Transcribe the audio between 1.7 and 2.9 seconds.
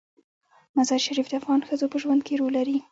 په ژوند کې رول لري.